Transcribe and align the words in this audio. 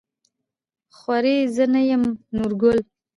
خورې 0.97 1.35
زه 1.55 1.65
يم 1.91 2.03
نورګل. 2.35 2.79